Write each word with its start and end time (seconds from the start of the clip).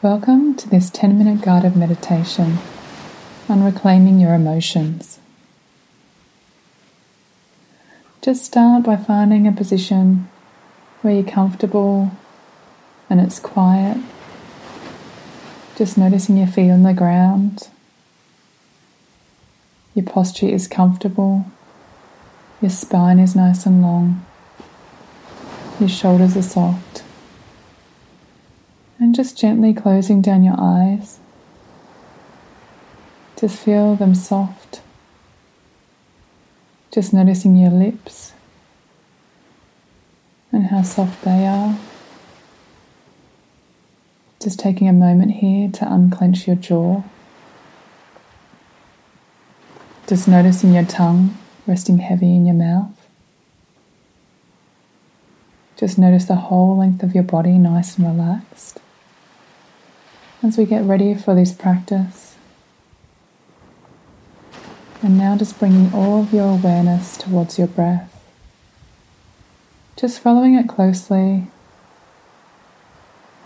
Welcome 0.00 0.54
to 0.58 0.68
this 0.68 0.90
10 0.90 1.18
minute 1.18 1.42
guided 1.42 1.74
meditation 1.74 2.58
on 3.48 3.64
reclaiming 3.64 4.20
your 4.20 4.32
emotions. 4.32 5.18
Just 8.22 8.44
start 8.44 8.84
by 8.84 8.94
finding 8.94 9.48
a 9.48 9.50
position 9.50 10.28
where 11.02 11.14
you're 11.14 11.24
comfortable 11.24 12.12
and 13.10 13.20
it's 13.20 13.40
quiet. 13.40 13.98
Just 15.74 15.98
noticing 15.98 16.36
your 16.36 16.46
feet 16.46 16.70
on 16.70 16.84
the 16.84 16.94
ground. 16.94 17.66
Your 19.96 20.04
posture 20.04 20.46
is 20.46 20.68
comfortable. 20.68 21.44
Your 22.62 22.70
spine 22.70 23.18
is 23.18 23.34
nice 23.34 23.66
and 23.66 23.82
long. 23.82 24.24
Your 25.80 25.88
shoulders 25.88 26.36
are 26.36 26.42
soft 26.42 27.02
and 28.98 29.14
just 29.14 29.38
gently 29.38 29.72
closing 29.72 30.20
down 30.20 30.42
your 30.42 30.56
eyes. 30.58 31.20
Just 33.38 33.58
feel 33.58 33.94
them 33.94 34.14
soft. 34.14 34.80
Just 36.90 37.12
noticing 37.12 37.56
your 37.56 37.70
lips 37.70 38.32
and 40.50 40.66
how 40.66 40.82
soft 40.82 41.22
they 41.22 41.46
are. 41.46 41.78
Just 44.40 44.58
taking 44.58 44.88
a 44.88 44.92
moment 44.92 45.32
here 45.32 45.70
to 45.70 45.92
unclench 45.92 46.46
your 46.46 46.56
jaw. 46.56 47.02
Just 50.08 50.26
noticing 50.26 50.72
your 50.72 50.84
tongue 50.84 51.36
resting 51.66 51.98
heavy 51.98 52.34
in 52.34 52.46
your 52.46 52.54
mouth. 52.54 52.90
Just 55.76 55.98
notice 55.98 56.24
the 56.24 56.34
whole 56.34 56.78
length 56.78 57.04
of 57.04 57.14
your 57.14 57.22
body 57.22 57.52
nice 57.52 57.98
and 57.98 58.06
relaxed 58.06 58.80
as 60.42 60.56
we 60.56 60.64
get 60.64 60.84
ready 60.84 61.14
for 61.14 61.34
this 61.34 61.52
practice. 61.52 62.36
And 65.02 65.16
now 65.16 65.36
just 65.36 65.58
bringing 65.58 65.92
all 65.92 66.22
of 66.22 66.32
your 66.32 66.52
awareness 66.52 67.16
towards 67.16 67.58
your 67.58 67.68
breath. 67.68 68.14
Just 69.96 70.20
following 70.20 70.54
it 70.54 70.68
closely. 70.68 71.46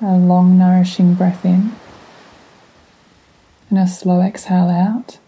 A 0.00 0.16
long, 0.16 0.58
nourishing 0.58 1.14
breath 1.14 1.44
in 1.44 1.72
and 3.70 3.78
a 3.78 3.86
slow 3.86 4.20
exhale 4.20 4.68
out. 4.68 5.18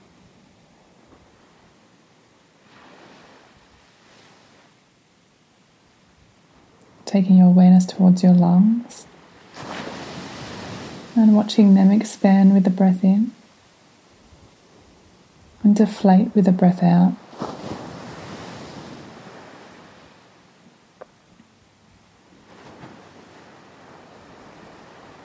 Taking 7.06 7.38
your 7.38 7.46
awareness 7.46 7.86
towards 7.86 8.22
your 8.22 8.34
lungs 8.34 9.06
and 11.16 11.36
watching 11.36 11.74
them 11.74 11.90
expand 11.90 12.52
with 12.52 12.64
the 12.64 12.70
breath 12.70 13.04
in 13.04 13.32
and 15.62 15.76
deflate 15.76 16.34
with 16.34 16.44
the 16.44 16.52
breath 16.52 16.82
out. 16.82 17.14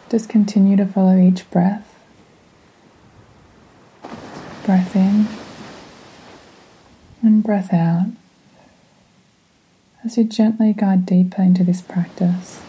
Just 0.10 0.30
continue 0.30 0.76
to 0.76 0.86
follow 0.86 1.20
each 1.20 1.50
breath. 1.52 1.86
Breath 4.66 4.96
in 4.96 5.28
and 7.22 7.44
breath 7.44 7.74
out 7.74 8.08
as 10.04 10.18
you 10.18 10.24
gently 10.24 10.74
guide 10.74 11.06
deeper 11.06 11.42
into 11.42 11.64
this 11.64 11.82
practice 11.82 12.62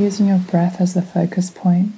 using 0.00 0.28
your 0.28 0.38
breath 0.38 0.80
as 0.80 0.94
the 0.94 1.02
focus 1.02 1.50
point. 1.50 1.92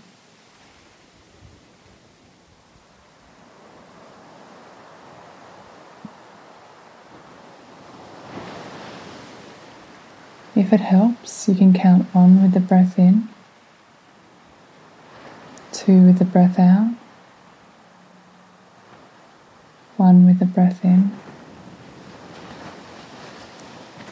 If 10.54 10.72
it 10.72 10.80
helps, 10.80 11.48
you 11.48 11.54
can 11.54 11.72
count 11.72 12.14
one 12.14 12.42
with 12.42 12.52
the 12.52 12.60
breath 12.60 12.98
in, 12.98 13.28
two 15.72 16.02
with 16.04 16.18
the 16.18 16.24
breath 16.24 16.58
out, 16.58 16.94
one 19.96 20.26
with 20.26 20.40
the 20.40 20.44
breath 20.44 20.84
in, 20.84 21.10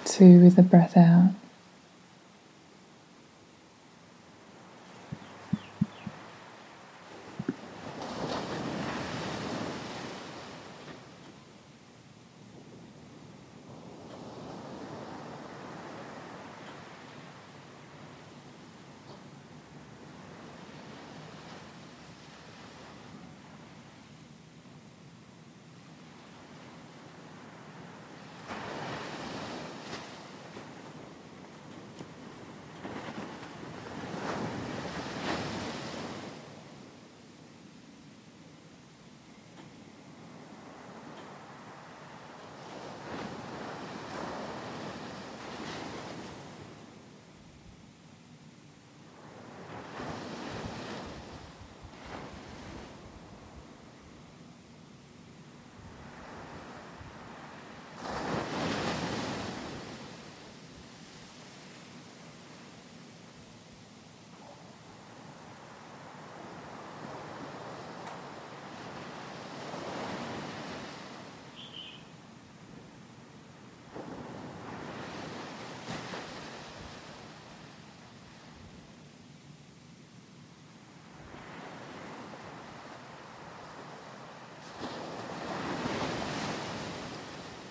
two 0.04 0.40
with 0.40 0.56
the 0.56 0.62
breath 0.62 0.96
out. 0.96 1.32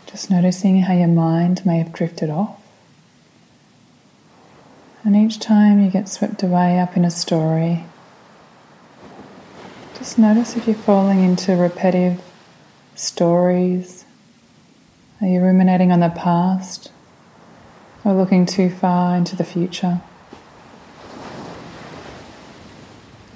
Just 0.10 0.32
noticing 0.32 0.82
how 0.82 0.94
your 0.96 1.08
mind 1.08 1.64
may 1.68 1.78
have 1.78 1.94
drifted 1.94 2.32
off. 2.32 2.60
And 5.04 5.16
each 5.16 5.40
time 5.40 5.80
you 5.80 5.92
get 5.92 6.10
swept 6.10 6.42
away 6.42 6.80
up 6.80 6.98
in 6.98 7.06
a 7.06 7.12
story, 7.12 7.86
just 10.00 10.18
notice 10.18 10.58
if 10.58 10.66
you're 10.66 10.76
falling 10.76 11.24
into 11.24 11.56
repetitive 11.56 12.22
stories. 12.96 14.06
Are 15.22 15.28
you 15.28 15.42
ruminating 15.42 15.92
on 15.92 16.00
the 16.00 16.10
past 16.10 16.92
or 18.04 18.14
looking 18.14 18.48
too 18.48 18.72
far 18.72 19.16
into 19.16 19.36
the 19.36 19.44
future? 19.44 20.02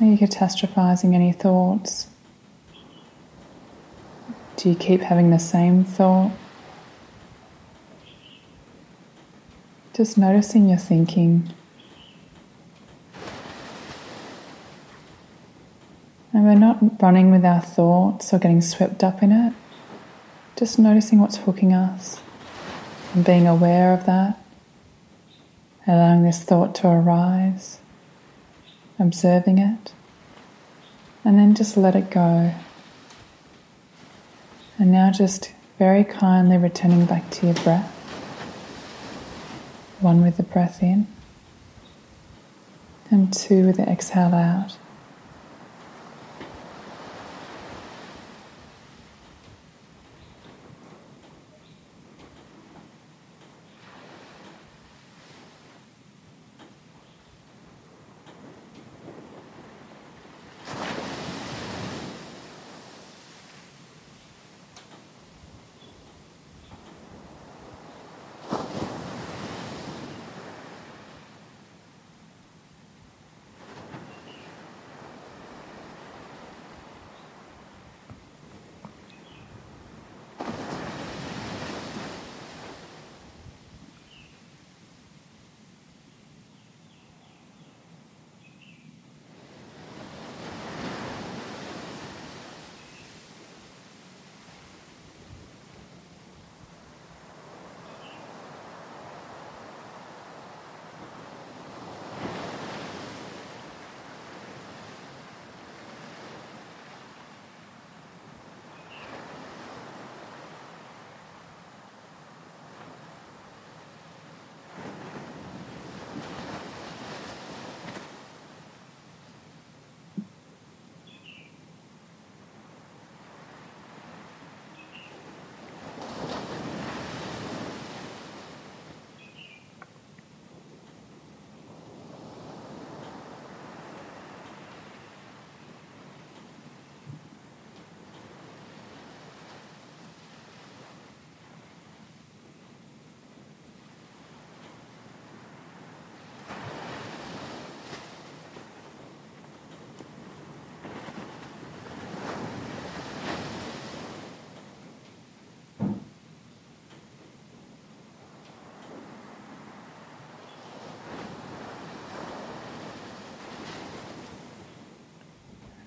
Are 0.01 0.05
you 0.05 0.17
catastrophizing 0.17 1.13
any 1.13 1.31
thoughts? 1.33 2.07
Do 4.57 4.69
you 4.69 4.75
keep 4.75 5.01
having 5.01 5.29
the 5.29 5.37
same 5.37 5.83
thought? 5.83 6.31
Just 9.93 10.17
noticing 10.17 10.69
your 10.69 10.79
thinking. 10.79 11.53
And 16.33 16.45
we're 16.45 16.55
not 16.55 16.99
running 16.99 17.29
with 17.29 17.45
our 17.45 17.61
thoughts 17.61 18.33
or 18.33 18.39
getting 18.39 18.59
swept 18.59 19.03
up 19.03 19.21
in 19.21 19.31
it. 19.31 19.53
Just 20.55 20.79
noticing 20.79 21.19
what's 21.19 21.37
hooking 21.37 21.73
us 21.73 22.19
and 23.13 23.23
being 23.23 23.45
aware 23.45 23.93
of 23.93 24.07
that. 24.07 24.39
Allowing 25.85 26.23
this 26.23 26.41
thought 26.41 26.73
to 26.75 26.87
arise, 26.87 27.79
observing 28.97 29.59
it, 29.59 29.93
and 31.23 31.37
then 31.37 31.53
just 31.53 31.77
let 31.77 31.95
it 31.95 32.09
go. 32.09 32.51
And 34.79 34.91
now 34.91 35.11
just 35.11 35.53
very 35.77 36.03
kindly 36.03 36.57
returning 36.57 37.05
back 37.05 37.29
to 37.31 37.45
your 37.45 37.55
breath 37.55 37.92
one 39.99 40.21
with 40.21 40.37
the 40.37 40.43
breath 40.43 40.81
in 40.81 41.07
and 43.09 43.33
two 43.33 43.65
with 43.65 43.77
the 43.77 43.83
exhale 43.83 44.33
out. 44.33 44.77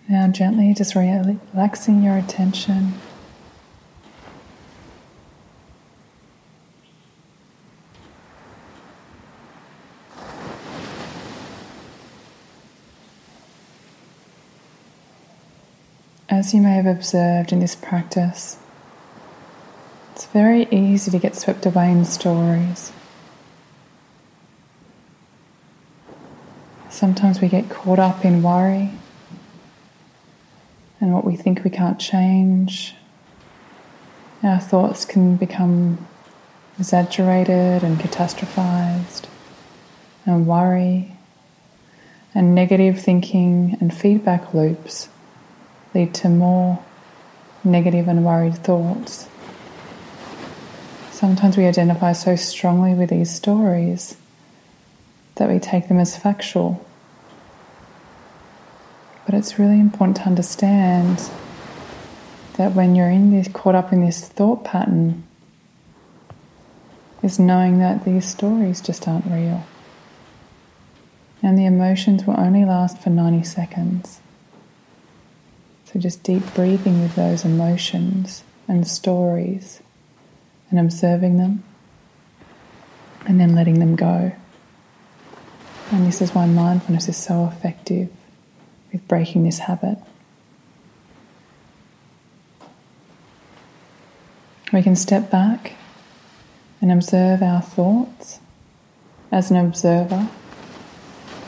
Now, 0.09 0.29
gently 0.29 0.73
just 0.73 0.95
relaxing 0.95 2.01
your 2.01 2.17
attention. 2.17 2.95
As 16.29 16.55
you 16.55 16.61
may 16.61 16.75
have 16.75 16.87
observed 16.87 17.51
in 17.51 17.59
this 17.59 17.75
practice, 17.75 18.59
it's 20.15 20.27
very 20.27 20.69
easy 20.71 21.11
to 21.11 21.19
get 21.19 21.35
swept 21.35 21.67
away 21.67 21.91
in 21.91 22.05
stories. 22.05 22.93
Sometimes 26.91 27.41
we 27.41 27.49
get 27.49 27.69
caught 27.69 27.99
up 27.99 28.25
in 28.25 28.45
worry 28.45 28.93
and 31.07 31.15
what 31.15 31.25
we 31.25 31.37
think 31.37 31.63
we 31.63 31.71
can't 31.71 32.01
change. 32.01 32.97
Our 34.43 34.59
thoughts 34.59 35.05
can 35.05 35.37
become 35.37 36.05
exaggerated 36.81 37.85
and 37.85 37.97
catastrophized, 37.97 39.27
and 40.27 40.49
worry, 40.49 41.13
and 42.35 42.57
negative 42.57 43.01
thinking 43.01 43.79
and 43.81 43.95
feedback 43.95 44.53
loops 44.53 45.09
lead 45.95 46.13
to 46.15 46.29
more 46.29 46.85
negative 47.63 48.09
and 48.09 48.25
worried 48.25 48.59
thoughts. 48.59 49.29
Sometimes 51.13 51.57
we 51.57 51.67
identify 51.67 52.13
so 52.13 52.35
strongly 52.35 52.95
with 52.95 53.11
these 53.11 53.33
stories 53.33 54.17
that 55.37 55.49
we 55.49 55.61
take 55.61 55.87
them 55.87 56.01
as 56.01 56.17
factual 56.17 56.85
but 59.27 59.35
it's 59.35 59.59
really 59.59 59.81
important 59.81 60.17
to 60.19 60.23
understand 60.23 61.19
that 62.57 62.73
when 62.73 62.95
you're 62.95 63.11
in 63.11 63.33
this, 63.33 63.49
caught 63.49 63.75
up 63.75 63.93
in 63.93 64.01
this 64.01 64.27
thought 64.27 64.65
pattern, 64.65 65.25
is 67.23 67.39
knowing 67.39 67.81
that 67.81 68.05
these 68.05 68.25
stories 68.25 68.81
just 68.81 69.09
aren't 69.09 69.27
real. 69.27 69.67
And 71.43 71.59
the 71.59 71.67
emotions 71.67 72.25
will 72.25 72.39
only 72.39 72.65
last 72.65 72.99
for 73.03 73.11
90 73.11 73.43
seconds. 73.43 74.21
So 75.87 75.99
just 75.99 76.23
deep 76.23 76.55
breathing 76.55 77.03
with 77.03 77.17
those 77.17 77.45
emotions 77.45 78.45
and 78.69 78.87
stories 78.87 79.81
and 80.71 80.79
observing 80.79 81.37
them 81.37 81.65
and 83.27 83.41
then 83.41 83.57
letting 83.57 83.81
them 83.81 83.97
go. 83.97 84.33
And 85.91 86.07
this 86.07 86.23
is 86.23 86.33
why 86.33 86.47
mindfulness 86.47 87.09
is 87.09 87.17
so 87.17 87.47
effective 87.47 88.09
with 88.97 89.09
breaking 89.09 89.45
this 89.45 89.59
habit. 89.59 89.99
We 94.73 94.83
can 94.83 94.97
step 94.97 95.31
back 95.31 95.75
and 96.81 96.91
observe 96.91 97.43
our 97.43 97.61
thoughts 97.61 98.41
as 99.31 99.51
an 99.51 99.59
observer 99.59 100.29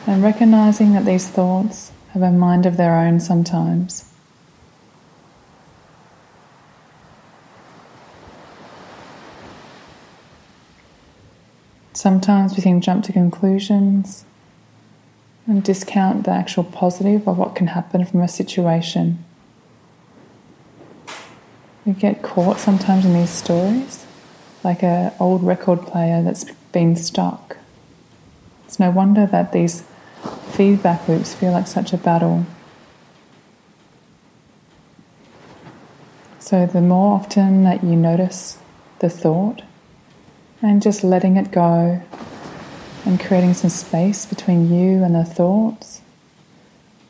and 0.05 0.23
recognizing 0.23 0.93
that 0.93 1.05
these 1.05 1.27
thoughts 1.27 1.91
have 2.13 2.21
a 2.21 2.31
mind 2.31 2.67
of 2.67 2.77
their 2.77 2.95
own 2.95 3.19
sometimes. 3.19 4.05
Sometimes 11.93 12.55
we 12.55 12.61
can 12.61 12.79
jump 12.79 13.03
to 13.05 13.11
conclusions 13.11 14.23
and 15.49 15.63
discount 15.63 16.25
the 16.25 16.31
actual 16.31 16.63
positive 16.63 17.27
of 17.27 17.35
what 17.35 17.55
can 17.55 17.67
happen 17.67 18.05
from 18.05 18.21
a 18.21 18.27
situation. 18.27 19.25
We 21.85 21.93
get 21.93 22.21
caught 22.21 22.59
sometimes 22.59 23.03
in 23.03 23.13
these 23.13 23.31
stories, 23.31 24.05
like 24.63 24.83
an 24.83 25.11
old 25.19 25.41
record 25.43 25.81
player 25.81 26.21
that's 26.21 26.45
been 26.71 26.95
stuck. 26.95 27.57
It's 28.65 28.79
no 28.79 28.91
wonder 28.91 29.25
that 29.25 29.51
these 29.51 29.83
feedback 30.51 31.07
loops 31.07 31.33
feel 31.33 31.51
like 31.51 31.65
such 31.65 31.93
a 31.93 31.97
battle. 31.97 32.45
So, 36.37 36.67
the 36.67 36.81
more 36.81 37.15
often 37.15 37.63
that 37.63 37.83
you 37.83 37.95
notice 37.95 38.59
the 38.99 39.09
thought 39.09 39.63
and 40.61 40.79
just 40.79 41.03
letting 41.03 41.37
it 41.37 41.51
go 41.51 42.03
and 43.05 43.19
creating 43.19 43.53
some 43.53 43.69
space 43.69 44.25
between 44.25 44.73
you 44.73 45.03
and 45.03 45.15
the 45.15 45.25
thoughts. 45.25 46.01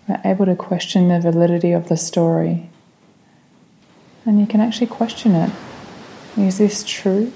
We're 0.07 0.21
able 0.25 0.45
to 0.45 0.55
question 0.55 1.07
the 1.09 1.19
validity 1.19 1.71
of 1.71 1.89
the 1.89 1.97
story. 1.97 2.69
And 4.25 4.39
you 4.39 4.47
can 4.47 4.61
actually 4.61 4.87
question 4.87 5.33
it. 5.33 5.51
Is 6.37 6.57
this 6.57 6.83
true? 6.83 7.33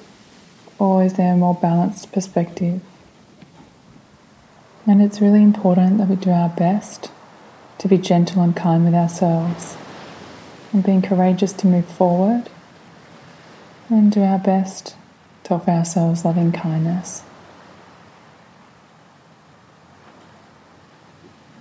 Or 0.79 1.03
is 1.03 1.13
there 1.13 1.33
a 1.33 1.37
more 1.37 1.55
balanced 1.55 2.11
perspective? 2.11 2.81
And 4.85 5.01
it's 5.01 5.21
really 5.21 5.41
important 5.41 5.97
that 5.97 6.09
we 6.09 6.15
do 6.15 6.31
our 6.31 6.49
best 6.49 7.09
to 7.77 7.87
be 7.87 7.97
gentle 7.97 8.41
and 8.41 8.55
kind 8.55 8.85
with 8.85 8.93
ourselves 8.93 9.77
and 10.71 10.83
being 10.83 11.01
courageous 11.01 11.53
to 11.53 11.67
move 11.67 11.85
forward 11.85 12.49
and 13.89 14.11
do 14.11 14.21
our 14.21 14.39
best 14.39 14.95
to 15.43 15.53
offer 15.53 15.71
ourselves 15.71 16.25
loving 16.25 16.51
kindness. 16.51 17.23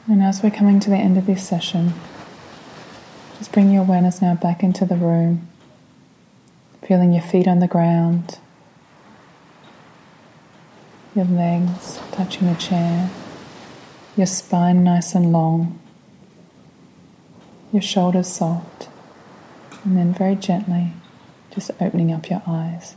And 0.09 0.21
as 0.21 0.43
we're 0.43 0.51
coming 0.51 0.81
to 0.81 0.91
the 0.91 0.97
end 0.97 1.17
of 1.17 1.27
this 1.27 1.47
session, 1.47 1.95
just 3.39 3.53
bring 3.53 3.71
your 3.71 3.83
awareness 3.83 4.21
now 4.21 4.35
back 4.35 4.63
into 4.65 4.85
the 4.85 4.97
room, 4.97 5.47
feeling 6.83 7.13
your 7.13 7.23
feet 7.23 7.47
on 7.47 7.61
the 7.61 7.69
ground, 7.69 8.39
your 11.15 11.25
legs 11.27 12.01
touching 12.11 12.53
the 12.53 12.59
chair, 12.59 13.11
your 14.17 14.27
spine 14.27 14.83
nice 14.83 15.15
and 15.15 15.33
long, 15.33 15.79
your 17.73 17.83
shoulders 17.83 18.27
soft, 18.29 18.89
and 19.85 19.97
then 19.97 20.13
very 20.13 20.35
gently 20.35 20.93
just 21.55 21.71
opening 21.81 22.13
up 22.13 22.29
your 22.29 22.43
eyes. 22.47 22.97